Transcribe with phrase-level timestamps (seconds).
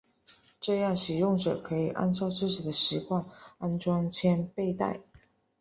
[0.59, 3.23] 这样使用者可以按照自己的习惯
[3.59, 4.99] 安装枪背带。